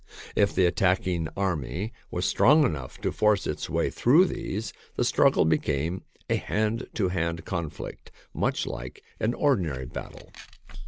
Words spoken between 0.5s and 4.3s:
the attacking army was strong enough to force its way through